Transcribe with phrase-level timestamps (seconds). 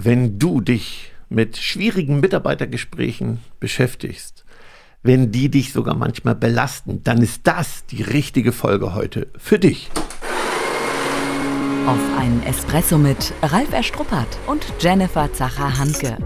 [0.00, 4.44] wenn du dich mit schwierigen Mitarbeitergesprächen beschäftigst,
[5.02, 9.90] wenn die dich sogar manchmal belasten, dann ist das die richtige Folge heute für dich.
[11.86, 16.16] Auf einen Espresso mit Ralf Erstruppert und Jennifer Zacher-Hanke.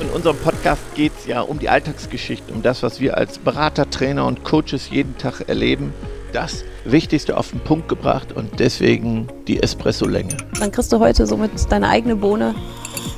[0.00, 3.88] In unserem Podcast geht es ja um die Alltagsgeschichte, um das, was wir als Berater,
[3.88, 5.94] Trainer und Coaches jeden Tag erleben.
[6.32, 10.36] Das Wichtigste auf den Punkt gebracht und deswegen die Espresso-Länge.
[10.58, 12.54] Dann kriegst du heute somit deine eigene Bohne,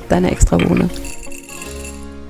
[0.09, 0.89] deine extra Bohne.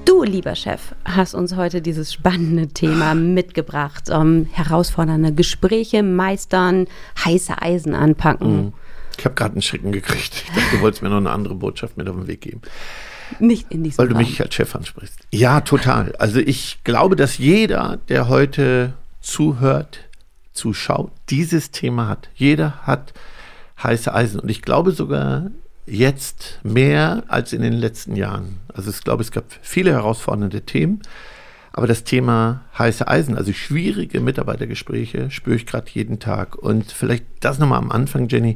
[0.06, 4.12] Du, lieber Chef, hast uns heute dieses spannende Thema mitgebracht.
[4.12, 6.86] Um, herausfordernde Gespräche meistern,
[7.24, 8.66] heiße Eisen anpacken.
[8.66, 8.74] Mhm.
[9.18, 10.44] Ich habe gerade einen Schrecken gekriegt.
[10.46, 12.62] Ich dachte, du wolltest mir noch eine andere Botschaft mit auf den Weg geben.
[13.40, 15.18] Nicht in diesem Weil du mich als Chef ansprichst.
[15.32, 16.14] Ja, total.
[16.20, 20.02] Also ich glaube, dass jeder, der heute zuhört,
[20.56, 22.30] zuschaut, dieses Thema hat.
[22.34, 23.14] Jeder hat
[23.82, 24.40] heiße Eisen.
[24.40, 25.52] Und ich glaube sogar
[25.86, 28.58] jetzt mehr als in den letzten Jahren.
[28.74, 31.02] Also ich glaube, es gab viele herausfordernde Themen.
[31.72, 36.56] Aber das Thema heiße Eisen, also schwierige Mitarbeitergespräche, spüre ich gerade jeden Tag.
[36.56, 38.56] Und vielleicht das nochmal am Anfang, Jenny.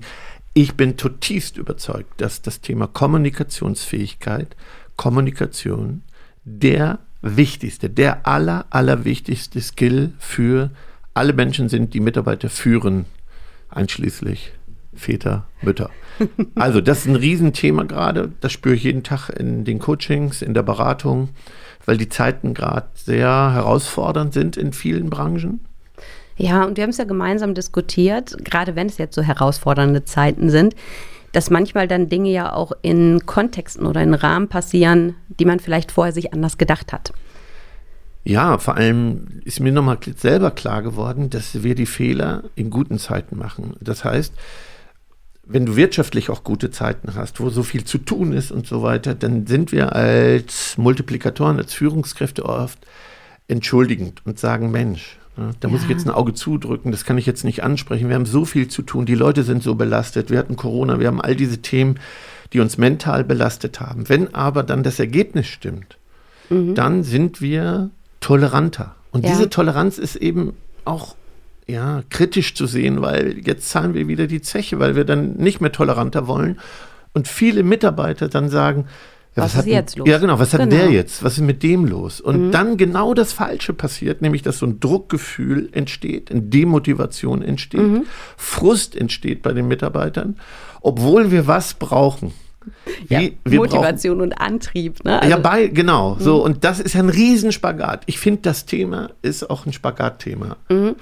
[0.54, 4.56] Ich bin zutiefst überzeugt, dass das Thema Kommunikationsfähigkeit,
[4.96, 6.04] Kommunikation
[6.44, 10.72] der wichtigste, der aller, allerwichtigste Skill für
[11.20, 13.06] alle Menschen sind, die Mitarbeiter führen,
[13.70, 14.54] einschließlich
[14.94, 15.90] Väter, Mütter.
[16.56, 18.32] Also das ist ein Riesenthema gerade.
[18.40, 21.30] Das spüre ich jeden Tag in den Coachings, in der Beratung,
[21.86, 25.60] weil die Zeiten gerade sehr herausfordernd sind in vielen Branchen.
[26.38, 30.50] Ja, und wir haben es ja gemeinsam diskutiert, gerade wenn es jetzt so herausfordernde Zeiten
[30.50, 30.74] sind,
[31.34, 35.92] dass manchmal dann Dinge ja auch in Kontexten oder in Rahmen passieren, die man vielleicht
[35.92, 37.12] vorher sich anders gedacht hat.
[38.30, 43.00] Ja, vor allem ist mir nochmal selber klar geworden, dass wir die Fehler in guten
[43.00, 43.76] Zeiten machen.
[43.82, 44.36] Das heißt,
[45.48, 48.84] wenn du wirtschaftlich auch gute Zeiten hast, wo so viel zu tun ist und so
[48.84, 52.78] weiter, dann sind wir als Multiplikatoren, als Führungskräfte oft
[53.48, 57.26] entschuldigend und sagen, Mensch, ne, da muss ich jetzt ein Auge zudrücken, das kann ich
[57.26, 58.10] jetzt nicht ansprechen.
[58.10, 61.08] Wir haben so viel zu tun, die Leute sind so belastet, wir hatten Corona, wir
[61.08, 62.00] haben all diese Themen,
[62.54, 64.08] die uns mental belastet haben.
[64.08, 65.98] Wenn aber dann das Ergebnis stimmt,
[66.52, 66.76] mhm.
[66.76, 67.90] dann sind wir
[68.20, 68.96] toleranter.
[69.12, 69.32] Und ja.
[69.32, 70.54] diese Toleranz ist eben
[70.86, 71.16] auch
[71.68, 75.62] ja, kritisch zu sehen, weil jetzt zahlen wir wieder die Zeche, weil wir dann nicht
[75.62, 76.60] mehr toleranter wollen.
[77.14, 78.86] Und viele Mitarbeiter dann sagen,
[79.36, 80.08] ja, was, was, ist hat, jetzt los?
[80.08, 80.76] Ja, genau, was hat genau.
[80.76, 81.24] der jetzt?
[81.24, 82.20] Was ist mit dem los?
[82.20, 82.52] Und mhm.
[82.52, 88.06] dann genau das Falsche passiert, nämlich dass so ein Druckgefühl entsteht, eine Demotivation entsteht, mhm.
[88.36, 90.38] Frust entsteht bei den Mitarbeitern,
[90.82, 92.34] obwohl wir was brauchen.
[93.08, 95.04] Ja, Motivation brauchen, und Antrieb.
[95.04, 95.22] Ne?
[95.22, 96.16] Also, ja, bei, genau.
[96.16, 96.22] Mhm.
[96.22, 98.04] So, und das ist ja ein Riesenspagat.
[98.06, 100.58] Ich finde, das Thema ist auch ein Spagatthema.
[100.70, 100.96] Mhm.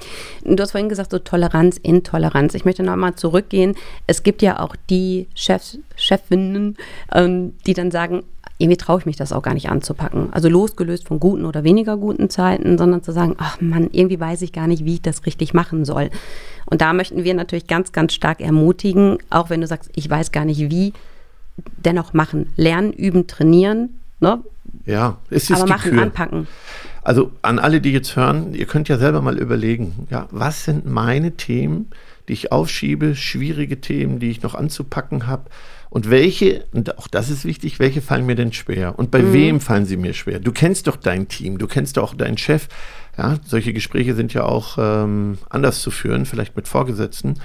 [0.44, 2.54] Du hast vorhin gesagt, so Toleranz, Intoleranz.
[2.54, 3.76] Ich möchte nochmal zurückgehen.
[4.08, 6.78] Es gibt ja auch die Chefs, Chefinnen,
[7.14, 8.24] ähm, die dann sagen,
[8.60, 10.30] irgendwie traue ich mich das auch gar nicht anzupacken.
[10.32, 14.42] Also losgelöst von guten oder weniger guten Zeiten, sondern zu sagen, ach Mann, irgendwie weiß
[14.42, 16.10] ich gar nicht, wie ich das richtig machen soll.
[16.66, 20.32] Und da möchten wir natürlich ganz, ganz stark ermutigen, auch wenn du sagst, ich weiß
[20.32, 20.94] gar nicht wie,
[21.78, 22.52] dennoch machen.
[22.56, 24.00] Lernen, üben, trainieren.
[24.20, 24.40] Ne?
[24.86, 26.02] Ja, es ist Aber machen, Kür.
[26.04, 26.48] anpacken.
[27.04, 30.86] Also an alle, die jetzt hören, ihr könnt ja selber mal überlegen, ja, was sind
[30.86, 31.90] meine Themen,
[32.28, 35.46] die ich aufschiebe, schwierige Themen, die ich noch anzupacken habe
[35.90, 39.34] und welche, und auch das ist wichtig, welche fallen mir denn schwer und bei mhm.
[39.34, 40.40] wem fallen sie mir schwer?
[40.40, 42.68] Du kennst doch dein Team, du kennst doch deinen Chef.
[43.18, 47.40] Ja, solche Gespräche sind ja auch ähm, anders zu führen, vielleicht mit Vorgesetzten.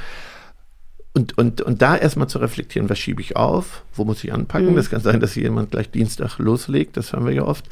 [1.15, 4.73] Und, und, und da erstmal zu reflektieren, was schiebe ich auf, wo muss ich anpacken.
[4.73, 4.77] Mhm.
[4.77, 7.65] Das kann sein, dass jemand gleich Dienstag loslegt, das hören wir ja oft.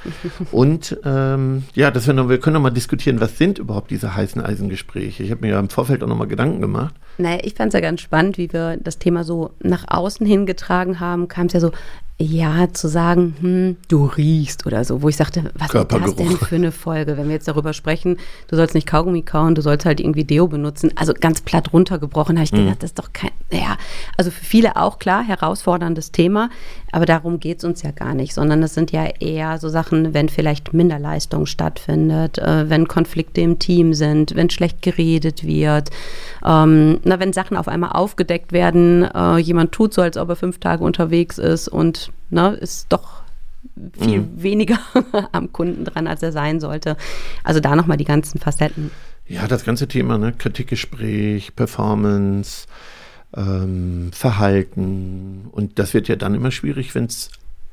[0.53, 4.14] und ähm, ja, dass wir, noch, wir können noch mal diskutieren, was sind überhaupt diese
[4.14, 5.22] heißen Eisengespräche.
[5.22, 6.94] Ich habe mir ja im Vorfeld auch noch mal Gedanken gemacht.
[7.19, 11.00] Naja, ich fand es ja ganz spannend, wie wir das Thema so nach außen hingetragen
[11.00, 11.72] haben, kam es ja so,
[12.22, 16.37] ja, zu sagen, hm, du riechst oder so, wo ich sagte, was ist das denn
[16.37, 19.87] für eine Folge, wenn wir jetzt darüber sprechen, du sollst nicht Kaugummi kauen, du sollst
[19.87, 20.92] halt irgendwie Deo benutzen.
[20.97, 22.58] Also ganz platt runtergebrochen habe ich mhm.
[22.58, 23.78] gedacht, das ist doch kein, ja,
[24.19, 26.50] also für viele auch klar, herausforderndes Thema,
[26.93, 30.14] aber darum geht es uns ja gar nicht, sondern es sind ja eher so Sachen,
[30.14, 35.90] wenn vielleicht Minderleistung stattfindet, äh, wenn Konflikte im Team sind, wenn schlecht geredet wird,
[36.44, 40.37] ähm, na, wenn Sachen auf einmal aufgedeckt werden, äh, jemand tut so, als ob er
[40.37, 43.23] fünf Tage unterwegs ist und ne, ist doch
[43.99, 44.43] viel mhm.
[44.43, 44.79] weniger
[45.32, 46.96] am Kunden dran, als er sein sollte.
[47.44, 48.90] Also da nochmal die ganzen Facetten.
[49.26, 50.32] Ja, das ganze Thema, ne?
[50.32, 52.67] Kritikgespräch, Performance,
[53.37, 55.47] ähm, Verhalten.
[55.53, 57.31] Und das wird ja dann immer schwierig, wenn es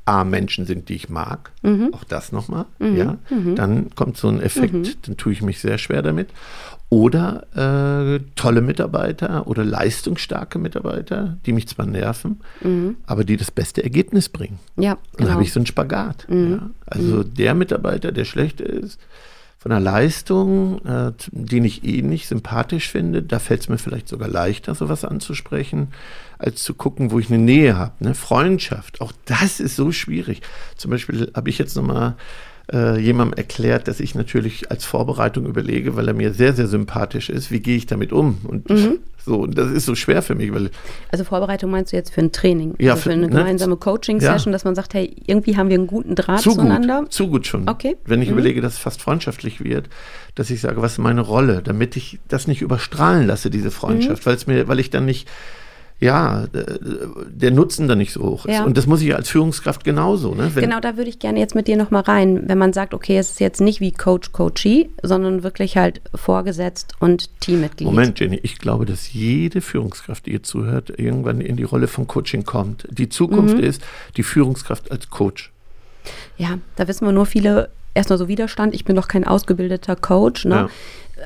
[0.07, 1.93] A, Menschen sind, die ich mag, mhm.
[1.93, 2.95] auch das nochmal, mhm.
[2.95, 3.55] ja, mhm.
[3.55, 4.87] dann kommt so ein Effekt, mhm.
[5.05, 6.29] dann tue ich mich sehr schwer damit.
[6.89, 12.95] Oder äh, tolle Mitarbeiter oder leistungsstarke Mitarbeiter, die mich zwar nerven, mhm.
[13.05, 14.59] aber die das beste Ergebnis bringen.
[14.77, 15.01] Ja, genau.
[15.17, 16.25] Dann habe ich so einen Spagat.
[16.29, 16.51] Mhm.
[16.51, 16.69] Ja.
[16.85, 18.97] Also der Mitarbeiter, der schlecht ist,
[19.67, 24.07] von der Leistung, äh, den ich eh nicht sympathisch finde, da fällt es mir vielleicht
[24.07, 25.89] sogar leichter, sowas anzusprechen,
[26.37, 27.91] als zu gucken, wo ich eine Nähe habe.
[27.99, 28.13] Ne?
[28.13, 30.41] Freundschaft, auch das ist so schwierig.
[30.77, 32.15] Zum Beispiel habe ich jetzt nochmal
[32.71, 37.29] äh, jemandem erklärt, dass ich natürlich als Vorbereitung überlege, weil er mir sehr, sehr sympathisch
[37.29, 38.39] ist, wie gehe ich damit um?
[38.43, 38.99] Und mhm.
[39.25, 40.53] so, das ist so schwer für mich.
[40.53, 40.71] Weil
[41.09, 42.75] also Vorbereitung meinst du jetzt für ein Training?
[42.77, 43.29] Ja, also für, für eine ne?
[43.29, 44.55] gemeinsame Coaching-Session, ja.
[44.55, 47.01] dass man sagt, hey, irgendwie haben wir einen guten Draht zu zueinander?
[47.01, 47.69] Gut, zu gut schon.
[47.69, 47.95] Okay.
[48.05, 48.33] Wenn ich mhm.
[48.33, 49.87] überlege, dass es fast freundschaftlich wird,
[50.35, 54.25] dass ich sage, was ist meine Rolle, damit ich das nicht überstrahlen lasse, diese Freundschaft,
[54.25, 54.29] mhm.
[54.29, 55.29] weil es mir, weil ich dann nicht
[55.99, 58.53] ja, der Nutzen dann nicht so hoch ist.
[58.53, 58.65] Ja.
[58.65, 60.35] Und das muss ich als Führungskraft genauso.
[60.35, 60.51] Ne?
[60.53, 63.17] Wenn genau, da würde ich gerne jetzt mit dir nochmal rein, wenn man sagt, okay,
[63.17, 67.87] es ist jetzt nicht wie Coach, Coachee, sondern wirklich halt vorgesetzt und Teammitglied.
[67.87, 72.05] Moment, Jenny, ich glaube, dass jede Führungskraft, die ihr zuhört, irgendwann in die Rolle von
[72.05, 72.87] Coaching kommt.
[72.91, 73.63] Die Zukunft mhm.
[73.63, 73.81] ist
[74.17, 75.51] die Führungskraft als Coach.
[76.37, 78.75] Ja, da wissen wir nur viele erstmal so Widerstand.
[78.75, 80.45] Ich bin doch kein ausgebildeter Coach.
[80.45, 80.55] Ne?
[80.55, 80.69] Ja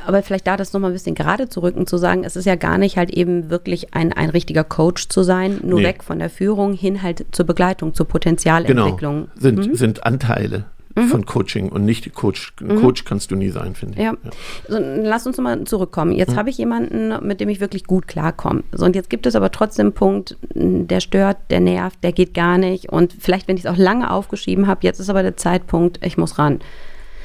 [0.05, 2.55] aber vielleicht da das nochmal ein bisschen gerade zu rücken, zu sagen, es ist ja
[2.55, 5.85] gar nicht halt eben wirklich ein, ein richtiger Coach zu sein, nur nee.
[5.85, 9.15] weg von der Führung hin halt zur Begleitung, zur Potenzialentwicklung.
[9.15, 9.27] Genau.
[9.35, 9.75] Sind, mhm.
[9.75, 10.65] sind Anteile
[10.95, 11.07] mhm.
[11.07, 12.53] von Coaching und nicht Coach.
[12.59, 12.81] Mhm.
[12.81, 14.03] Coach kannst du nie sein, finde ich.
[14.03, 14.13] Ja.
[14.23, 14.31] ja.
[14.67, 16.11] So, lass uns mal zurückkommen.
[16.13, 16.37] Jetzt mhm.
[16.37, 18.63] habe ich jemanden, mit dem ich wirklich gut klarkomme.
[18.71, 22.33] So, und jetzt gibt es aber trotzdem einen Punkt, der stört, der nervt, der geht
[22.33, 22.91] gar nicht.
[22.91, 26.17] Und vielleicht, wenn ich es auch lange aufgeschrieben habe, jetzt ist aber der Zeitpunkt, ich
[26.17, 26.59] muss ran.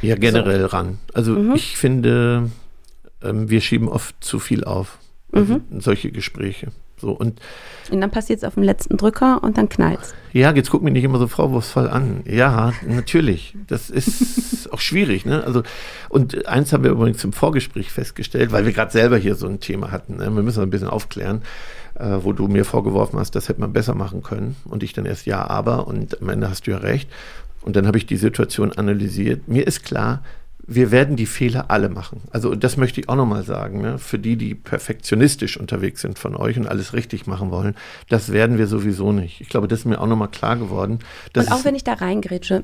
[0.03, 0.67] Ja, generell so.
[0.67, 0.99] ran.
[1.15, 1.55] Also mhm.
[1.55, 2.51] ich finde,
[3.23, 4.99] ähm, wir schieben oft zu viel auf.
[5.33, 5.81] Also mhm.
[5.81, 6.69] Solche Gespräche.
[6.99, 7.41] So, und,
[7.91, 10.15] und dann passiert es auf dem letzten Drücker und dann knallt es.
[10.33, 12.23] Ja, jetzt guck mich nicht immer so vorwurfsvoll an.
[12.27, 13.55] Ja, natürlich.
[13.67, 15.27] Das ist auch schwierig.
[15.27, 15.45] Ne?
[15.45, 15.63] Also,
[16.09, 19.61] und eins haben wir übrigens im Vorgespräch festgestellt, weil wir gerade selber hier so ein
[19.61, 20.17] Thema hatten.
[20.17, 20.35] Ne?
[20.35, 21.43] Wir müssen ein bisschen aufklären,
[21.97, 24.57] äh, wo du mir vorgeworfen hast, das hätte man besser machen können.
[24.65, 25.87] Und ich dann erst ja, aber.
[25.87, 27.11] Und am Ende hast du ja recht.
[27.67, 29.49] Und dann habe ich die Situation analysiert.
[29.49, 30.23] Mir ist klar,
[30.69, 32.23] wir werden die Fehler alle machen.
[32.31, 33.99] Also das möchte ich auch nochmal sagen, ne?
[33.99, 37.75] für die, die perfektionistisch unterwegs sind von euch und alles richtig machen wollen,
[38.09, 39.41] das werden wir sowieso nicht.
[39.41, 41.01] Ich glaube, das ist mir auch nochmal klar geworden.
[41.37, 42.63] und auch wenn ich da reingrätsche,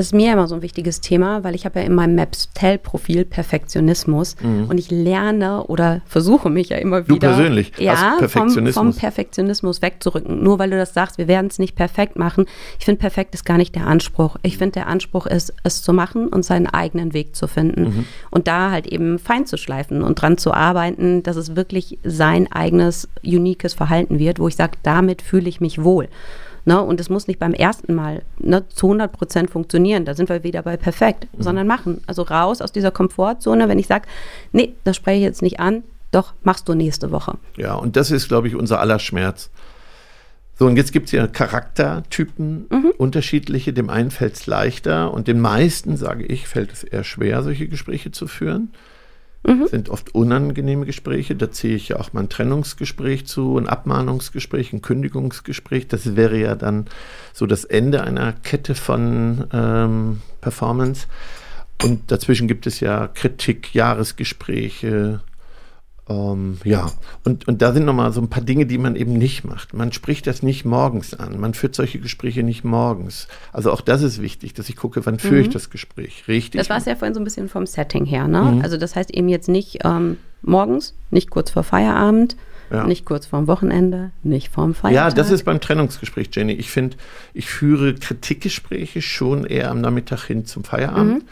[0.00, 4.36] ist mir immer so ein wichtiges Thema, weil ich habe ja in meinem Maps-Tell-Profil Perfektionismus
[4.40, 4.66] mhm.
[4.68, 7.14] und ich lerne oder versuche mich ja immer wieder.
[7.14, 8.74] Du persönlich ja, Perfektionismus.
[8.74, 10.42] Vom, vom, Perfektionismus wegzurücken.
[10.42, 12.46] Nur weil du das sagst, wir werden es nicht perfekt machen.
[12.78, 14.36] Ich finde, perfekt ist gar nicht der Anspruch.
[14.42, 18.04] Ich finde, der Anspruch ist, es zu machen und seinen eigenen Weg zu finden mhm.
[18.30, 22.50] und da halt eben fein zu schleifen und dran zu arbeiten, dass es wirklich sein
[22.50, 26.08] eigenes, uniques Verhalten wird, wo ich sage, damit fühle ich mich wohl.
[26.64, 26.80] Ne?
[26.80, 30.04] Und es muss nicht beim ersten Mal ne, zu 100 Prozent funktionieren.
[30.04, 31.42] Da sind wir wieder bei perfekt, mhm.
[31.42, 32.02] sondern machen.
[32.06, 34.06] Also raus aus dieser Komfortzone, wenn ich sage,
[34.52, 37.38] nee, das spreche ich jetzt nicht an, doch machst du nächste Woche.
[37.56, 39.50] Ja, und das ist, glaube ich, unser aller Schmerz.
[40.58, 42.92] So, und jetzt gibt es ja Charaktertypen, mhm.
[42.98, 43.72] unterschiedliche.
[43.72, 47.66] Dem einen fällt es leichter und den meisten, sage ich, fällt es eher schwer, solche
[47.66, 48.70] Gespräche zu führen.
[49.42, 49.66] Mhm.
[49.68, 51.34] Sind oft unangenehme Gespräche.
[51.34, 55.88] Da ziehe ich ja auch mal ein Trennungsgespräch zu, ein Abmahnungsgespräch, ein Kündigungsgespräch.
[55.88, 56.86] Das wäre ja dann
[57.32, 61.06] so das Ende einer Kette von ähm, Performance.
[61.82, 65.20] Und dazwischen gibt es ja Kritik, Jahresgespräche,
[66.10, 66.90] ähm, ja,
[67.24, 69.74] und, und da sind nochmal so ein paar Dinge, die man eben nicht macht.
[69.74, 71.38] Man spricht das nicht morgens an.
[71.38, 73.28] Man führt solche Gespräche nicht morgens.
[73.52, 75.52] Also auch das ist wichtig, dass ich gucke, wann führe ich mhm.
[75.52, 76.24] das Gespräch.
[76.26, 76.58] Richtig.
[76.58, 78.42] Das war es ja vorhin so ein bisschen vom Setting her, ne?
[78.42, 78.62] Mhm.
[78.62, 82.36] Also das heißt eben jetzt nicht ähm, morgens, nicht kurz vor Feierabend,
[82.72, 82.86] ja.
[82.86, 85.10] Nicht kurz vorm Wochenende, nicht vorm Feiertag.
[85.10, 86.52] Ja, das ist beim Trennungsgespräch, Jenny.
[86.52, 86.96] Ich finde,
[87.34, 91.24] ich führe Kritikgespräche schon eher am Nachmittag hin zum Feierabend.
[91.24, 91.28] Mhm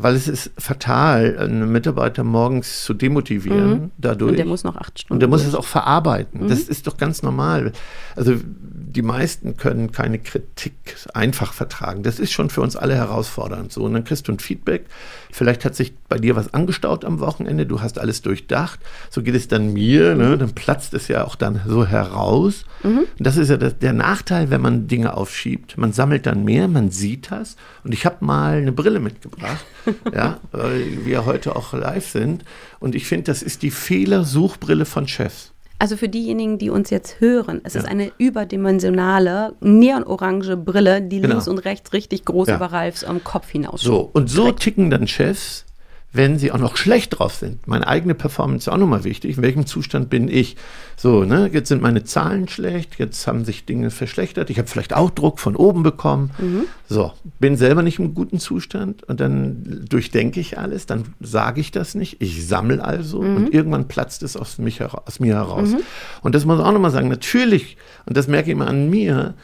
[0.00, 3.90] weil es ist fatal, einen Mitarbeiter morgens zu demotivieren mhm.
[3.98, 4.30] dadurch.
[4.30, 5.14] Und der muss noch acht Stunden.
[5.14, 6.44] Und der muss es auch verarbeiten.
[6.44, 6.48] Mhm.
[6.48, 7.72] Das ist doch ganz normal.
[8.14, 10.74] Also die meisten können keine Kritik
[11.14, 12.02] einfach vertragen.
[12.02, 13.72] Das ist schon für uns alle herausfordernd.
[13.72, 14.86] So, und dann kriegst du ein Feedback.
[15.30, 17.66] Vielleicht hat sich bei dir was angestaut am Wochenende.
[17.66, 18.80] Du hast alles durchdacht.
[19.10, 20.14] So geht es dann mir.
[20.14, 20.38] Ne?
[20.38, 22.64] Dann platzt es ja auch dann so heraus.
[22.82, 23.04] Mhm.
[23.18, 25.76] Das ist ja das, der Nachteil, wenn man Dinge aufschiebt.
[25.76, 27.56] Man sammelt dann mehr, man sieht das.
[27.84, 29.64] Und ich habe mal eine Brille mitgebracht,
[30.14, 32.44] ja, weil wir heute auch live sind.
[32.80, 35.52] Und ich finde, das ist die Fehlersuchbrille von Chefs.
[35.80, 37.80] Also für diejenigen, die uns jetzt hören, es ja.
[37.80, 41.34] ist eine überdimensionale, neonorange Brille, die genau.
[41.34, 42.56] links und rechts richtig groß ja.
[42.56, 45.66] über Ralfs um, Kopf hinaus So, und so ticken dann Chefs,
[46.10, 47.66] wenn sie auch noch schlecht drauf sind.
[47.66, 49.36] Meine eigene Performance ist auch nochmal wichtig.
[49.36, 50.56] In welchem Zustand bin ich?
[50.96, 54.48] So, ne, jetzt sind meine Zahlen schlecht, jetzt haben sich Dinge verschlechtert.
[54.48, 56.30] Ich habe vielleicht auch Druck von oben bekommen.
[56.38, 56.64] Mhm.
[56.88, 61.72] So, bin selber nicht im guten Zustand und dann durchdenke ich alles, dann sage ich
[61.72, 62.22] das nicht.
[62.22, 63.36] Ich sammle also mhm.
[63.36, 65.70] und irgendwann platzt es aus, mich, aus mir heraus.
[65.70, 65.80] Mhm.
[66.22, 67.08] Und das muss man auch nochmal sagen.
[67.08, 69.34] Natürlich, und das merke ich immer an mir,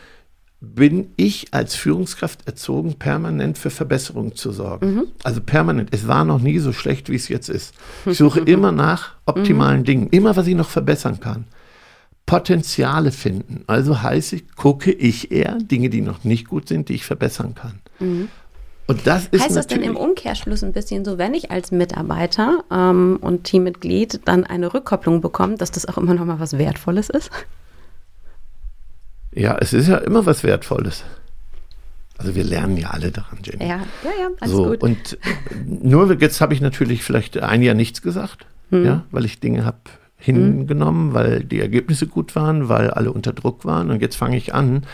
[0.64, 4.94] bin ich als Führungskraft erzogen, permanent für Verbesserung zu sorgen.
[4.94, 5.06] Mhm.
[5.22, 5.90] Also permanent.
[5.92, 7.74] Es war noch nie so schlecht, wie es jetzt ist.
[8.06, 9.84] Ich suche immer nach optimalen mhm.
[9.84, 11.44] Dingen, immer was ich noch verbessern kann.
[12.26, 13.64] Potenziale finden.
[13.66, 17.54] Also heiße ich, gucke ich eher Dinge, die noch nicht gut sind, die ich verbessern
[17.54, 17.80] kann.
[17.98, 18.28] Mhm.
[18.86, 22.64] Und das ist heißt das denn im Umkehrschluss ein bisschen so, wenn ich als Mitarbeiter
[22.70, 27.08] ähm, und Teammitglied dann eine Rückkopplung bekomme, dass das auch immer noch mal was Wertvolles
[27.08, 27.30] ist?
[29.34, 31.04] Ja, es ist ja immer was Wertvolles.
[32.16, 33.64] Also wir lernen ja alle daran, Jenny.
[33.64, 34.82] Ja, ja, ja, alles so, gut.
[34.82, 35.18] Und
[35.66, 38.84] nur jetzt habe ich natürlich vielleicht ein Jahr nichts gesagt, hm.
[38.84, 39.78] ja, weil ich Dinge habe
[40.16, 41.14] hingenommen, hm.
[41.14, 43.90] weil die Ergebnisse gut waren, weil alle unter Druck waren.
[43.90, 44.86] Und jetzt fange ich an,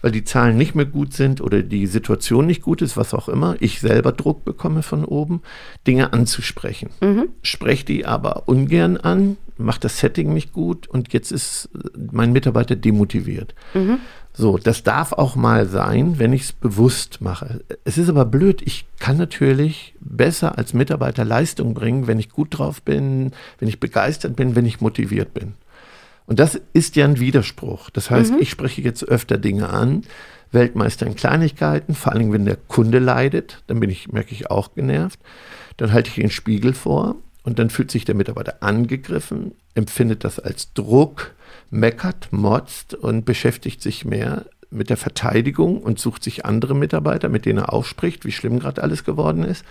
[0.00, 3.28] weil die Zahlen nicht mehr gut sind oder die Situation nicht gut ist, was auch
[3.28, 5.42] immer, ich selber Druck bekomme von oben,
[5.86, 6.90] Dinge anzusprechen.
[7.00, 7.30] Mhm.
[7.42, 11.68] Spreche die aber ungern an, macht das Setting nicht gut und jetzt ist
[12.12, 13.54] mein Mitarbeiter demotiviert.
[13.74, 13.98] Mhm.
[14.32, 17.60] So, das darf auch mal sein, wenn ich es bewusst mache.
[17.84, 22.58] Es ist aber blöd, ich kann natürlich besser als Mitarbeiter Leistung bringen, wenn ich gut
[22.58, 23.30] drauf bin,
[23.60, 25.54] wenn ich begeistert bin, wenn ich motiviert bin.
[26.26, 27.90] Und das ist ja ein Widerspruch.
[27.90, 28.40] Das heißt, mhm.
[28.40, 30.02] ich spreche jetzt öfter Dinge an,
[30.50, 34.74] Weltmeister in Kleinigkeiten, vor allem wenn der Kunde leidet, dann bin ich, merke ich auch
[34.74, 35.20] genervt.
[35.76, 40.40] Dann halte ich den Spiegel vor und dann fühlt sich der Mitarbeiter angegriffen, empfindet das
[40.40, 41.34] als Druck,
[41.70, 47.46] meckert, motzt und beschäftigt sich mehr mit der Verteidigung und sucht sich andere Mitarbeiter, mit
[47.46, 49.64] denen er aufspricht, wie schlimm gerade alles geworden ist.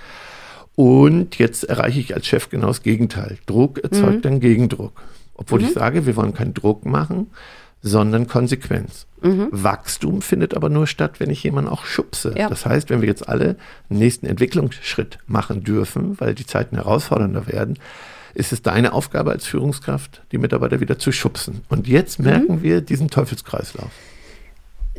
[0.75, 3.38] Und jetzt erreiche ich als Chef genau das Gegenteil.
[3.46, 4.22] Druck erzeugt mhm.
[4.22, 5.01] dann Gegendruck.
[5.34, 5.65] Obwohl mhm.
[5.65, 7.27] ich sage, wir wollen keinen Druck machen,
[7.84, 9.06] sondern Konsequenz.
[9.22, 9.50] Mhm.
[9.52, 12.34] Wachstum findet aber nur statt, wenn ich jemanden auch schubse.
[12.36, 12.50] Ja.
[12.50, 13.58] Das heißt, wenn wir jetzt alle
[13.90, 17.78] einen nächsten Entwicklungsschritt machen dürfen, weil die Zeiten herausfordernder werden,
[18.34, 21.62] ist es deine Aufgabe als Führungskraft, die Mitarbeiter wieder zu schubsen.
[21.70, 22.63] Und jetzt merken mhm.
[22.63, 23.92] wir diesen Teufelskreislauf.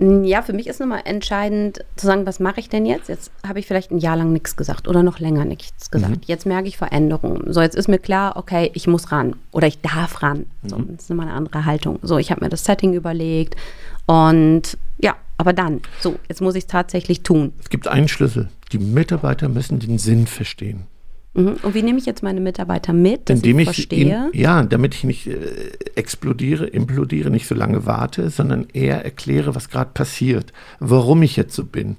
[0.00, 3.08] Ja, für mich ist nochmal entscheidend zu sagen, was mache ich denn jetzt?
[3.08, 6.16] Jetzt habe ich vielleicht ein Jahr lang nichts gesagt oder noch länger nichts gesagt.
[6.16, 6.20] Mhm.
[6.26, 7.52] Jetzt merke ich Veränderungen.
[7.52, 10.46] So, jetzt ist mir klar, okay, ich muss ran oder ich darf ran.
[10.64, 10.96] So, mhm.
[10.96, 12.00] das ist immer eine andere Haltung.
[12.02, 13.54] So, ich habe mir das Setting überlegt
[14.06, 17.52] und ja, aber dann, so, jetzt muss ich es tatsächlich tun.
[17.60, 18.48] Es gibt einen Schlüssel.
[18.72, 20.88] Die Mitarbeiter müssen den Sinn verstehen.
[21.34, 21.56] Mhm.
[21.62, 24.30] Und wie nehme ich jetzt meine Mitarbeiter mit, dass Indem ich verstehe?
[24.32, 25.36] In, ja, damit ich nicht äh,
[25.94, 31.54] explodiere, implodiere, nicht so lange warte, sondern eher erkläre, was gerade passiert, warum ich jetzt
[31.54, 31.96] so bin.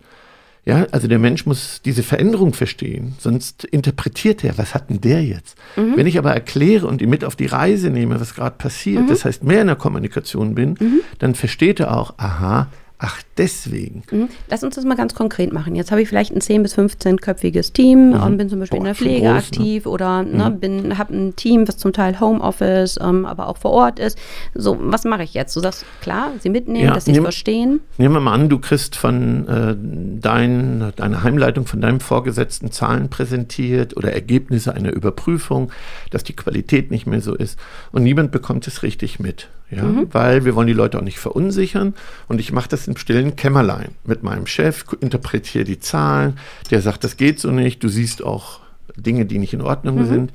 [0.66, 5.24] Ja, also der Mensch muss diese Veränderung verstehen, sonst interpretiert er, was hat denn der
[5.24, 5.56] jetzt?
[5.76, 5.96] Mhm.
[5.96, 9.08] Wenn ich aber erkläre und ihn mit auf die Reise nehme, was gerade passiert, mhm.
[9.08, 11.02] das heißt mehr in der Kommunikation bin, mhm.
[11.20, 14.04] dann versteht er auch, aha, Ach, deswegen.
[14.10, 14.30] Mhm.
[14.50, 15.76] Lass uns das mal ganz konkret machen.
[15.76, 18.24] Jetzt habe ich vielleicht ein 10- bis 15-köpfiges Team mhm.
[18.24, 19.38] und bin zum Beispiel Boah, in der Pflege groß, ne?
[19.38, 19.92] aktiv ne?
[19.92, 20.98] oder ne, mhm.
[20.98, 24.18] habe ein Team, was zum Teil Homeoffice, ähm, aber auch vor Ort ist.
[24.54, 25.54] So, was mache ich jetzt?
[25.58, 27.82] Du sagst, klar, sie mitnehmen, ja, dass sie es verstehen.
[27.98, 29.76] Nehmen wir mal an, du kriegst von äh,
[30.22, 35.70] dein, deiner Heimleitung, von deinem Vorgesetzten Zahlen präsentiert oder Ergebnisse einer Überprüfung,
[36.12, 37.60] dass die Qualität nicht mehr so ist
[37.92, 40.08] und niemand bekommt es richtig mit ja, mhm.
[40.12, 41.96] weil wir wollen die Leute auch nicht verunsichern.
[42.28, 43.96] Und ich mache das im stillen Kämmerlein.
[44.06, 46.38] Mit meinem Chef, interpretiere die Zahlen,
[46.72, 48.60] der sagt, das geht so nicht, du siehst auch
[48.96, 50.08] Dinge, die nicht in Ordnung mhm.
[50.08, 50.34] sind.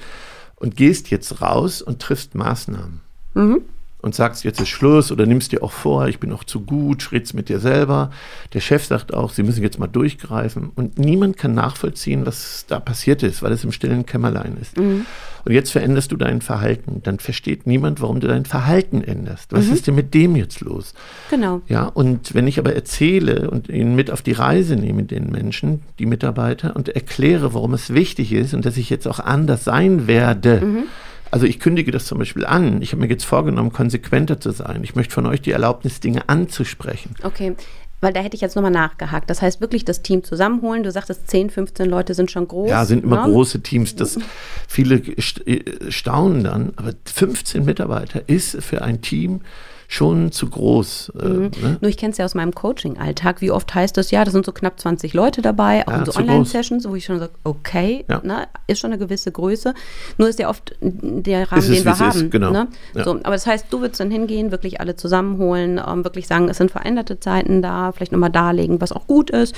[0.57, 3.01] Und gehst jetzt raus und triffst Maßnahmen.
[3.35, 3.63] Mhm
[4.03, 7.13] und sagst, jetzt ist Schluss oder nimmst dir auch vor, ich bin noch zu gut,
[7.13, 8.11] redst mit dir selber.
[8.53, 10.71] Der Chef sagt auch, sie müssen jetzt mal durchgreifen.
[10.75, 14.77] Und niemand kann nachvollziehen, was da passiert ist, weil es im stillen Kämmerlein ist.
[14.79, 15.07] Mhm.
[15.45, 17.01] Und jetzt veränderst du dein Verhalten.
[17.03, 19.53] Dann versteht niemand, warum du dein Verhalten änderst.
[19.53, 19.73] Was mhm.
[19.73, 20.95] ist denn mit dem jetzt los?
[21.31, 21.63] Genau.
[21.69, 25.83] Ja, und wenn ich aber erzähle und ihn mit auf die Reise nehme, den Menschen,
[25.99, 30.07] die Mitarbeiter, und erkläre, warum es wichtig ist und dass ich jetzt auch anders sein
[30.07, 30.85] werde, mhm
[31.31, 32.83] also ich kündige das zum Beispiel an.
[32.83, 34.81] Ich habe mir jetzt vorgenommen, konsequenter zu sein.
[34.83, 37.15] Ich möchte von euch die Erlaubnis, Dinge anzusprechen.
[37.23, 37.55] Okay.
[38.01, 39.29] Weil da hätte ich jetzt nochmal nachgehakt.
[39.29, 40.83] Das heißt wirklich das Team zusammenholen.
[40.83, 42.71] Du sagtest, 10, 15 Leute sind schon groß.
[42.71, 43.33] Ja, sind immer ne?
[43.33, 43.95] große Teams.
[43.95, 44.19] Das,
[44.67, 46.73] viele äh, staunen dann.
[46.77, 49.43] Aber 15 Mitarbeiter ist für ein Team
[49.91, 51.13] schon zu groß.
[51.21, 51.51] Äh, mhm.
[51.61, 51.79] ne?
[51.81, 53.41] Nur ich kenne es ja aus meinem Coaching-Alltag.
[53.41, 56.05] Wie oft heißt das, ja, da sind so knapp 20 Leute dabei, auch ja, in
[56.05, 58.21] so Online-Sessions, wo ich schon sage, okay, ja.
[58.23, 59.75] ne, ist schon eine gewisse Größe.
[60.17, 62.21] Nur ist ja oft der Rahmen, es, den wir haben.
[62.27, 62.53] Ist, genau.
[62.53, 62.69] Ne?
[62.95, 63.03] Ja.
[63.03, 66.59] So, aber das heißt, du würdest dann hingehen, wirklich alle zusammenholen, ähm, wirklich sagen, es
[66.59, 69.57] sind veränderte Zeiten da, vielleicht nochmal darlegen, was auch gut ist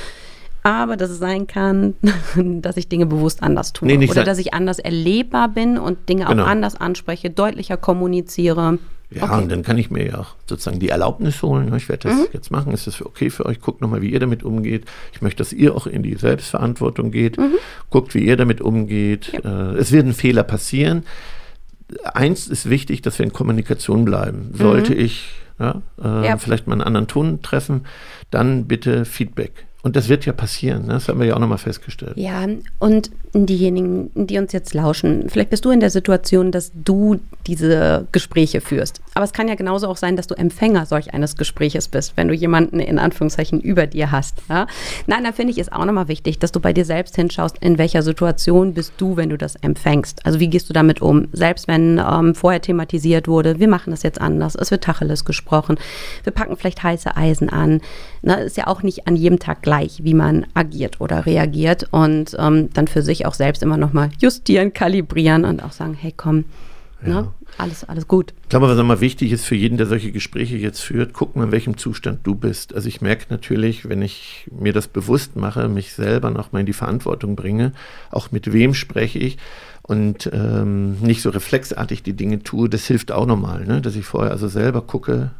[0.64, 1.94] aber dass es sein kann,
[2.36, 3.88] dass ich Dinge bewusst anders tue.
[3.88, 6.44] Nee, oder dass ich anders erlebbar bin und Dinge genau.
[6.44, 8.78] auch anders anspreche, deutlicher kommuniziere.
[9.14, 9.42] Ja, okay.
[9.42, 11.74] und dann kann ich mir ja auch sozusagen die Erlaubnis holen.
[11.76, 12.26] Ich werde das mhm.
[12.32, 12.72] jetzt machen.
[12.72, 13.60] Ist das okay für euch?
[13.60, 14.84] Guckt nochmal, wie ihr damit umgeht.
[15.12, 17.38] Ich möchte, dass ihr auch in die Selbstverantwortung geht.
[17.38, 17.54] Mhm.
[17.90, 19.32] Guckt, wie ihr damit umgeht.
[19.44, 19.72] Ja.
[19.72, 21.04] Äh, es werden Fehler passieren.
[22.04, 24.52] Eins ist wichtig, dass wir in Kommunikation bleiben.
[24.54, 25.00] Sollte mhm.
[25.00, 25.28] ich
[25.58, 26.38] ja, äh, ja.
[26.38, 27.86] vielleicht mal einen anderen Ton treffen,
[28.30, 29.66] dann bitte Feedback.
[29.82, 30.92] Und das wird ja passieren, ne?
[30.94, 32.12] das haben wir ja auch nochmal festgestellt.
[32.16, 32.46] Ja,
[32.78, 38.06] und diejenigen, die uns jetzt lauschen, vielleicht bist du in der Situation, dass du diese
[38.12, 39.00] Gespräche führst.
[39.14, 42.28] Aber es kann ja genauso auch sein, dass du Empfänger solch eines Gespräches bist, wenn
[42.28, 44.42] du jemanden in Anführungszeichen über dir hast.
[44.48, 44.66] Ja?
[45.06, 47.78] Nein, da finde ich es auch nochmal wichtig, dass du bei dir selbst hinschaust, in
[47.78, 50.24] welcher Situation bist du, wenn du das empfängst.
[50.26, 51.28] Also wie gehst du damit um?
[51.32, 55.78] Selbst wenn ähm, vorher thematisiert wurde, wir machen das jetzt anders, es wird Tacheles gesprochen,
[56.22, 57.80] wir packen vielleicht heiße Eisen an.
[58.20, 59.71] Na, ist ja auch nicht an jedem Tag gleich,
[60.02, 64.72] wie man agiert oder reagiert und ähm, dann für sich auch selbst immer nochmal justieren,
[64.72, 66.44] kalibrieren und auch sagen, hey komm,
[67.04, 67.22] ja.
[67.22, 68.32] ne, alles, alles gut.
[68.44, 71.44] Ich glaube, was immer wichtig ist für jeden, der solche Gespräche jetzt führt, guck mal,
[71.44, 72.74] in welchem Zustand du bist.
[72.74, 76.72] Also ich merke natürlich, wenn ich mir das bewusst mache, mich selber nochmal in die
[76.72, 77.72] Verantwortung bringe,
[78.10, 79.38] auch mit wem spreche ich
[79.82, 83.80] und ähm, nicht so reflexartig die Dinge tue, das hilft auch nochmal, ne?
[83.80, 85.32] dass ich vorher also selber gucke,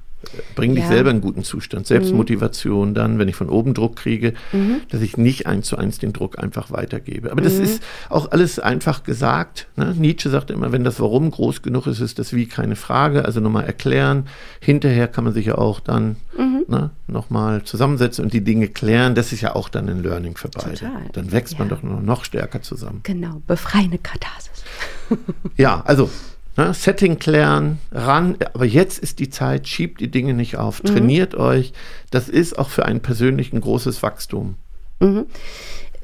[0.55, 0.91] bring dich ja.
[0.91, 1.87] selber in einen guten Zustand.
[1.87, 2.95] Selbstmotivation mhm.
[2.95, 4.83] dann, wenn ich von oben Druck kriege, mhm.
[4.91, 7.31] dass ich nicht eins zu eins den Druck einfach weitergebe.
[7.31, 7.45] Aber mhm.
[7.45, 9.69] das ist auch alles einfach gesagt.
[9.76, 9.95] Ne?
[9.99, 13.25] Nietzsche sagt immer, wenn das Warum groß genug ist, ist das Wie keine Frage.
[13.25, 14.26] Also nochmal erklären.
[14.61, 16.64] Hinterher kann man sich ja auch dann mhm.
[16.69, 19.14] ne, nochmal zusammensetzen und die Dinge klären.
[19.14, 20.75] Das ist ja auch dann ein Learning für beide.
[20.75, 21.02] Total.
[21.12, 21.59] Dann wächst ja.
[21.59, 23.00] man doch noch stärker zusammen.
[23.02, 24.64] Genau, befreiende Katharsis.
[25.57, 26.11] ja, also
[26.56, 30.88] Ne, Setting klären, ran, aber jetzt ist die Zeit, schiebt die Dinge nicht auf, mhm.
[30.88, 31.73] trainiert euch.
[32.11, 34.56] Das ist auch für einen persönlichen großes Wachstum.
[35.00, 35.26] Mhm.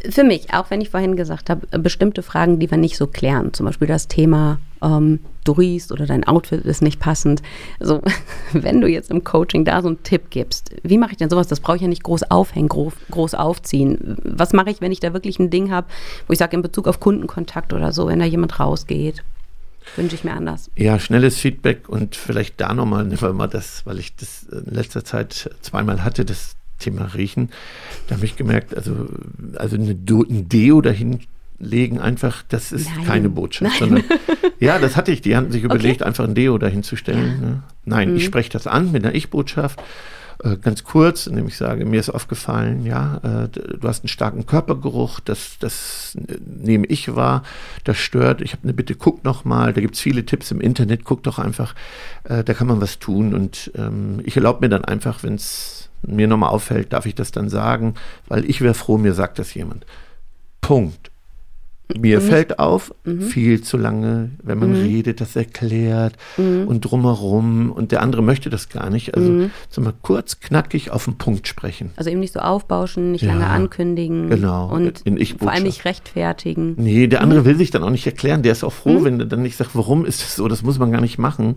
[0.09, 3.53] Für mich, auch wenn ich vorhin gesagt habe, bestimmte Fragen, die wir nicht so klären,
[3.53, 7.43] zum Beispiel das Thema, ähm, du riechst oder dein Outfit ist nicht passend.
[7.79, 8.01] Also,
[8.53, 11.49] wenn du jetzt im Coaching da so einen Tipp gibst, wie mache ich denn sowas?
[11.49, 14.17] Das brauche ich ja nicht groß aufhängen, groß, groß aufziehen.
[14.25, 15.89] Was mache ich, wenn ich da wirklich ein Ding habe,
[16.27, 19.25] wo ich sage, in Bezug auf Kundenkontakt oder so, wenn da jemand rausgeht?
[19.97, 20.71] Wünsche ich mir anders.
[20.77, 25.51] Ja, schnelles Feedback und vielleicht da nochmal, mal das, weil ich das in letzter Zeit
[25.61, 27.51] zweimal hatte, das Thema Riechen.
[28.07, 29.09] Da habe ich gemerkt, also,
[29.57, 31.21] also eine ein Deo dahin
[31.59, 33.05] legen einfach, das ist Nein.
[33.05, 34.05] keine Botschaft, sondern
[34.61, 36.09] ja, das hatte ich, die hatten sich überlegt, okay.
[36.09, 37.41] einfach ein Deo dahinzustellen.
[37.43, 37.49] Ja.
[37.49, 37.63] Ne?
[37.85, 38.17] Nein, mhm.
[38.17, 39.81] ich spreche das an mit einer Ich-Botschaft
[40.45, 44.47] äh, ganz kurz, indem ich sage, mir ist aufgefallen, ja, äh, du hast einen starken
[44.47, 47.43] Körpergeruch, das, das nehme ich wahr,
[47.85, 48.41] das stört.
[48.41, 51.23] Ich habe eine Bitte, guck noch mal, da gibt es viele Tipps im Internet, guck
[51.25, 51.75] doch einfach,
[52.25, 53.35] äh, da kann man was tun.
[53.35, 57.33] Und ähm, ich erlaube mir dann einfach, wenn es mir nochmal auffällt, darf ich das
[57.33, 57.95] dann sagen,
[58.29, 59.87] weil ich wäre froh, mir sagt das jemand.
[60.61, 61.08] Punkt.
[61.97, 63.23] Mir fällt auf, mhm.
[63.23, 64.87] viel zu lange, wenn man mhm.
[64.87, 66.69] redet, das erklärt mhm.
[66.69, 69.15] und drumherum und der andere möchte das gar nicht.
[69.15, 69.51] Also mhm.
[69.71, 71.93] so mal kurz, knackig auf den Punkt sprechen.
[71.97, 74.29] Also eben nicht so aufbauschen, nicht ja, lange ankündigen.
[74.29, 74.69] Genau.
[74.69, 75.03] Und
[75.39, 76.75] vor allem nicht rechtfertigen.
[76.77, 77.45] Nee, der andere mhm.
[77.47, 78.43] will sich dann auch nicht erklären.
[78.43, 79.05] Der ist auch froh, mhm.
[79.05, 80.47] wenn er dann nicht sagt, warum ist das so?
[80.47, 81.57] Das muss man gar nicht machen.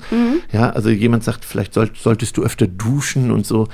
[0.54, 3.67] Ja, also jemand sagt, vielleicht soll, solltest du öfter duschen und so.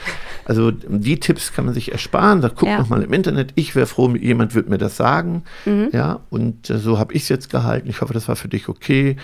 [0.45, 2.41] Also die Tipps kann man sich ersparen.
[2.41, 2.79] Da guck ja.
[2.79, 3.51] noch mal im Internet.
[3.53, 5.43] Ich wäre froh, jemand würde mir das sagen.
[5.91, 7.89] Ja, und und äh, so habe ich es jetzt gehalten.
[7.89, 9.17] Ich hoffe, das war für dich okay.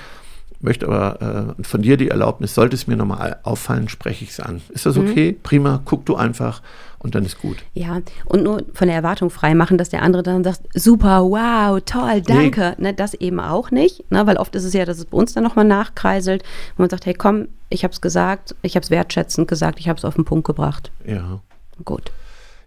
[0.59, 4.39] Möchte aber äh, von dir die Erlaubnis, sollte es mir nochmal auffallen, spreche ich es
[4.39, 4.62] an.
[4.69, 5.09] Ist das mhm.
[5.09, 5.31] okay?
[5.33, 5.41] Mhm.
[5.43, 6.62] Prima, guck du einfach
[6.99, 7.57] und dann ist gut.
[7.73, 11.81] Ja, und nur von der Erwartung frei machen, dass der andere dann sagt, super, wow,
[11.86, 12.75] toll, danke.
[12.77, 12.83] Nee.
[12.89, 15.33] Ne, das eben auch nicht, ne, weil oft ist es ja, dass es bei uns
[15.33, 16.43] dann nochmal nachkreiselt,
[16.77, 19.89] wo man sagt, hey komm, ich habe es gesagt, ich habe es wertschätzend gesagt, ich
[19.89, 20.91] habe es auf den Punkt gebracht.
[21.05, 21.41] Ja.
[21.83, 22.12] Gut.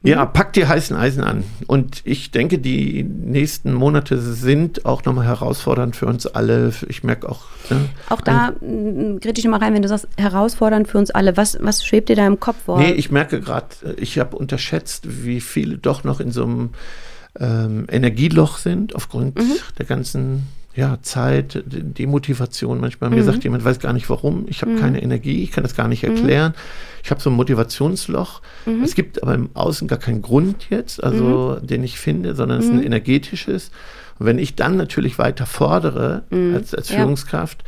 [0.02, 0.32] Ja, mhm.
[0.32, 1.44] pack die heißen Eisen an.
[1.66, 6.72] Und ich denke, die nächsten Monate sind auch nochmal herausfordernd für uns alle.
[6.88, 7.46] Ich merke auch.
[7.70, 8.52] Ne, auch da
[9.20, 11.36] kritisch mal rein, wenn du sagst, herausfordernd für uns alle.
[11.36, 12.78] Was, was schwebt dir da im Kopf vor?
[12.78, 16.70] Nee, ich merke gerade, ich habe unterschätzt, wie viele doch noch in so einem
[17.40, 19.56] ähm, Energieloch sind, aufgrund mhm.
[19.78, 23.10] der ganzen ja, Zeit, die Motivation manchmal.
[23.10, 23.16] Mhm.
[23.16, 24.78] Mir sagt jemand, weiß gar nicht warum, ich habe mhm.
[24.78, 26.10] keine Energie, ich kann das gar nicht mhm.
[26.10, 26.54] erklären.
[27.02, 28.42] Ich habe so ein Motivationsloch.
[28.66, 28.82] Mhm.
[28.82, 31.66] Es gibt aber im Außen gar keinen Grund jetzt, also mhm.
[31.66, 33.70] den ich finde, sondern es ist ein energetisches.
[34.18, 37.64] Und wenn ich dann natürlich weiter fordere als, als Führungskraft,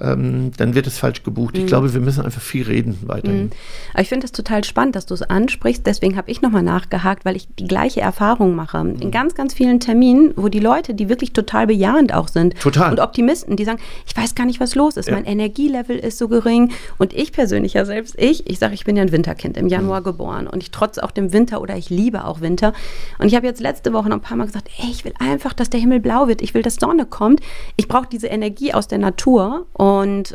[0.00, 1.54] ähm, dann wird es falsch gebucht.
[1.54, 1.62] Mhm.
[1.62, 3.44] Ich glaube, wir müssen einfach viel reden weiterhin.
[3.44, 3.50] Mhm.
[3.94, 5.86] Aber ich finde es total spannend, dass du es ansprichst.
[5.86, 8.84] Deswegen habe ich nochmal nachgehakt, weil ich die gleiche Erfahrung mache.
[8.84, 8.96] Mhm.
[9.00, 12.90] In ganz, ganz vielen Terminen, wo die Leute, die wirklich total bejahend auch sind total.
[12.90, 15.08] und Optimisten, die sagen, ich weiß gar nicht, was los ist.
[15.08, 15.14] Ja.
[15.14, 16.72] Mein Energielevel ist so gering.
[16.98, 20.00] Und ich persönlich ja selbst, ich, ich sage, ich bin ja ein Winterkind, im Januar
[20.00, 20.04] mhm.
[20.04, 20.46] geboren.
[20.46, 22.74] Und ich trotz auch dem Winter oder ich liebe auch Winter.
[23.18, 25.54] Und ich habe jetzt letzte Woche noch ein paar Mal gesagt, ey, ich will einfach,
[25.54, 26.42] dass der Himmel blau wird.
[26.42, 27.40] Ich will, dass Sonne kommt.
[27.76, 29.66] Ich brauche diese Energie aus der Natur.
[29.72, 29.85] Und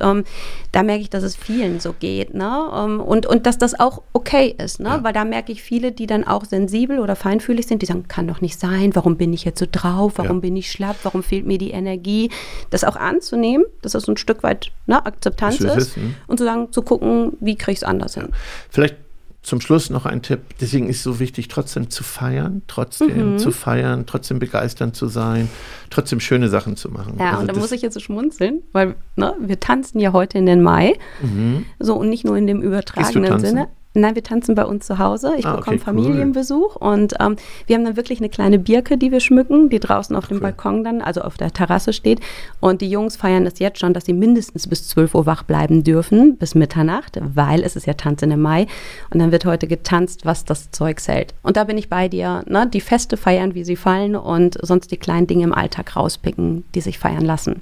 [0.02, 0.24] ähm,
[0.72, 2.34] da merke ich, dass es vielen so geht.
[2.34, 2.70] Ne?
[2.74, 4.80] Ähm, und, und dass das auch okay ist.
[4.80, 4.90] Ne?
[4.90, 5.04] Ja.
[5.04, 8.28] Weil da merke ich viele, die dann auch sensibel oder feinfühlig sind, die sagen, kann
[8.28, 8.96] doch nicht sein.
[8.96, 10.14] Warum bin ich jetzt so drauf?
[10.16, 10.42] Warum ja.
[10.42, 10.98] bin ich schlapp?
[11.04, 12.30] Warum fehlt mir die Energie?
[12.70, 15.76] Das auch anzunehmen, dass das ein Stück weit ne, Akzeptanz ist.
[15.76, 16.16] Wissen.
[16.28, 18.30] Und zu sagen, zu gucken, wie kriege ich es anders hin.
[18.70, 18.96] Vielleicht
[19.44, 20.42] zum Schluss noch ein Tipp.
[20.60, 23.38] Deswegen ist es so wichtig, trotzdem zu feiern, trotzdem mhm.
[23.40, 25.50] zu feiern, trotzdem begeisternd zu sein,
[25.90, 27.16] trotzdem schöne Sachen zu machen.
[27.18, 30.38] Ja, also und da muss ich jetzt so schmunzeln, weil ne, wir tanzen ja heute
[30.38, 30.94] in den Mai.
[31.22, 31.66] Mhm.
[31.80, 33.68] So und nicht nur in dem übertragenen Sinne.
[33.94, 35.34] Nein, wir tanzen bei uns zu Hause.
[35.38, 36.94] Ich ah, bekomme okay, Familienbesuch cool.
[36.94, 37.36] und ähm,
[37.68, 40.44] wir haben dann wirklich eine kleine Birke, die wir schmücken, die draußen auf dem cool.
[40.44, 42.22] Balkon dann, also auf der Terrasse steht.
[42.62, 45.84] Und die Jungs feiern das jetzt schon, dass sie mindestens bis 12 Uhr wach bleiben
[45.84, 48.68] dürfen, bis Mitternacht, weil es ist ja Tanzen im Mai.
[49.10, 51.34] Und dann wird heute getanzt, was das Zeug hält.
[51.44, 52.44] Und da bin ich bei dir.
[52.48, 52.68] Ne?
[52.68, 56.82] Die Feste feiern, wie sie fallen und sonst die kleinen Dinge im Alltag rauspicken, die
[56.82, 57.62] sich feiern lassen.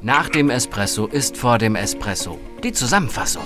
[0.00, 3.44] Nach dem Espresso ist vor dem Espresso die Zusammenfassung.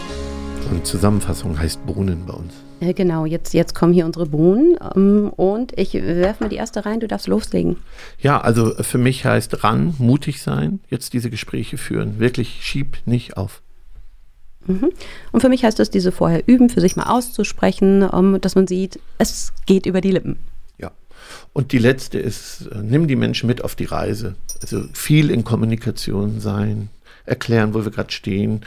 [0.71, 2.55] Und Zusammenfassung heißt Bohnen bei uns.
[2.81, 7.01] Genau, jetzt, jetzt kommen hier unsere Bohnen ähm, und ich werfe mal die erste rein,
[7.01, 7.77] du darfst loslegen.
[8.21, 12.21] Ja, also für mich heißt ran, mutig sein, jetzt diese Gespräche führen.
[12.21, 13.63] Wirklich schieb nicht auf.
[14.67, 14.91] Mhm.
[15.33, 18.67] Und für mich heißt das, diese vorher üben, für sich mal auszusprechen, um, dass man
[18.67, 20.37] sieht, es geht über die Lippen.
[20.79, 20.93] Ja.
[21.53, 24.37] Und die letzte ist, äh, nimm die Menschen mit auf die Reise.
[24.61, 26.91] Also viel in Kommunikation sein,
[27.29, 28.63] erklären, wo wir gerade stehen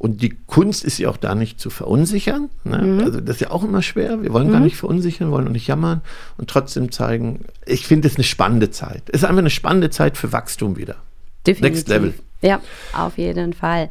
[0.00, 2.48] und die Kunst ist ja auch da nicht zu verunsichern.
[2.64, 2.78] Ne?
[2.78, 3.00] Mhm.
[3.00, 4.22] Also das ist ja auch immer schwer.
[4.22, 4.52] Wir wollen mhm.
[4.52, 6.00] gar nicht verunsichern, wollen auch nicht jammern
[6.38, 9.02] und trotzdem zeigen, ich finde es eine spannende Zeit.
[9.08, 10.96] Es ist einfach eine spannende Zeit für Wachstum wieder.
[11.46, 11.74] Definitiv.
[11.74, 12.14] Next Level.
[12.40, 12.60] Ja,
[12.94, 13.90] auf jeden Fall.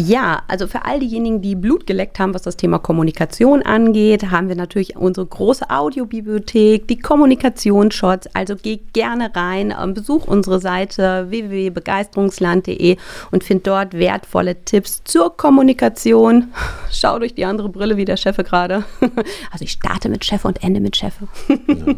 [0.00, 4.48] Ja, also für all diejenigen, die Blut geleckt haben, was das Thema Kommunikation angeht, haben
[4.48, 8.28] wir natürlich unsere große Audiobibliothek, die Kommunikationsshots.
[8.32, 12.96] Also geh gerne rein, ähm, besuch unsere Seite www.begeisterungsland.de
[13.32, 16.52] und find dort wertvolle Tipps zur Kommunikation.
[16.92, 18.84] Schau durch die andere Brille wie der Chef gerade.
[19.50, 21.14] Also ich starte mit Chef und ende mit Chef.
[21.48, 21.94] Ja.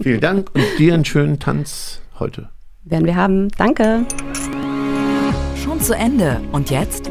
[0.00, 2.48] Vielen Dank und dir einen schönen Tanz heute.
[2.84, 3.48] Werden wir haben.
[3.56, 4.06] Danke.
[5.56, 6.40] Schon zu Ende.
[6.52, 7.10] Und jetzt?